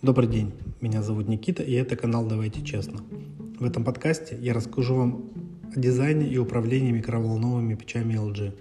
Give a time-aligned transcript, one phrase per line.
[0.00, 3.00] Добрый день, меня зовут Никита, и это канал «Давайте честно».
[3.58, 5.24] В этом подкасте я расскажу вам
[5.74, 8.54] о дизайне и управлении микроволновыми печами LG.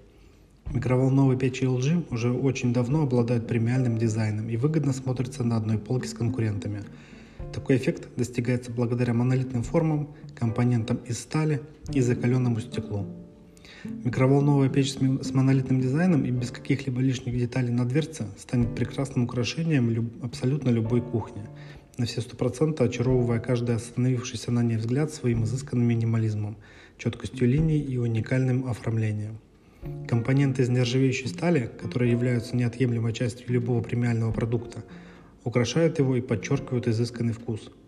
[0.74, 6.08] Микроволновые печи LG уже очень давно обладают премиальным дизайном и выгодно смотрятся на одной полке
[6.08, 6.82] с конкурентами.
[7.54, 11.62] Такой эффект достигается благодаря монолитным формам, компонентам из стали
[11.94, 13.06] и закаленному стеклу.
[13.84, 19.90] Микроволновая печь с монолитным дизайном и без каких-либо лишних деталей на дверце станет прекрасным украшением
[19.90, 21.44] люб- абсолютно любой кухни,
[21.98, 26.58] на все сто процентов очаровывая каждый остановившийся на ней взгляд своим изысканным минимализмом,
[26.98, 29.40] четкостью линий и уникальным оформлением.
[30.08, 34.84] Компоненты из нержавеющей стали, которые являются неотъемлемой частью любого премиального продукта,
[35.44, 37.72] украшают его и подчеркивают изысканный вкус–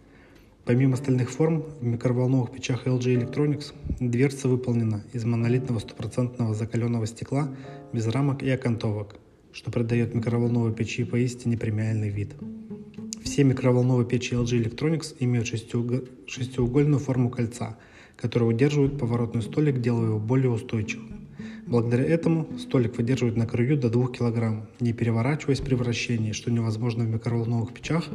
[0.70, 7.50] Помимо остальных форм, в микроволновых печах LG Electronics дверца выполнена из монолитного стопроцентного закаленного стекла
[7.92, 9.16] без рамок и окантовок,
[9.52, 12.36] что придает микроволновой печи поистине премиальный вид.
[13.24, 17.76] Все микроволновые печи LG Electronics имеют шестиугольную форму кольца,
[18.16, 21.19] которая удерживает поворотный столик, делая его более устойчивым.
[21.70, 27.04] Благодаря этому столик выдерживает на краю до 2 кг, не переворачиваясь при вращении, что невозможно
[27.04, 28.06] в микроволновых печах,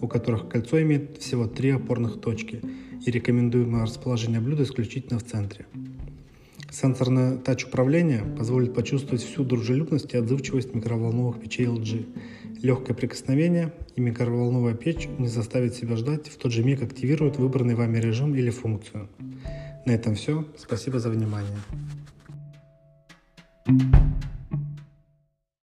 [0.00, 2.62] у которых кольцо имеет всего три опорных точки,
[3.04, 5.66] и рекомендуемое расположение блюда исключительно в центре.
[6.70, 12.06] Сенсорное тач-управление позволит почувствовать всю дружелюбность и отзывчивость микроволновых печей LG.
[12.62, 17.74] Легкое прикосновение и микроволновая печь не заставит себя ждать, в тот же миг активирует выбранный
[17.74, 19.10] вами режим или функцию.
[19.84, 20.46] На этом все.
[20.56, 21.58] Спасибо за внимание.
[23.64, 24.11] Thank you